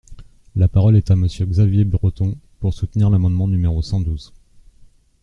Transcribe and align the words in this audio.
La 0.55 0.67
parole 0.67 0.95
est 0.95 1.11
à 1.11 1.15
Monsieur 1.15 1.45
Xavier 1.45 1.85
Breton, 1.85 2.35
pour 2.59 2.73
soutenir 2.73 3.11
l’amendement 3.11 3.47
numéro 3.47 3.83
cent 3.83 4.01
douze. 4.01 4.33